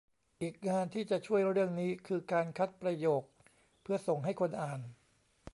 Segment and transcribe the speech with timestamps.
[0.41, 3.23] อีกงานที่จะช่วยเรื่องนี้ คือการคัดประโยค
[3.81, 4.81] เพื่อส่งให้คนอ่าน